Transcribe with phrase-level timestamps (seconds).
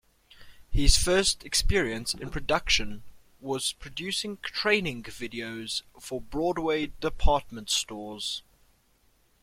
[0.71, 3.03] His first experience in production
[3.39, 8.41] was producing training videos for Broadway Department Stores.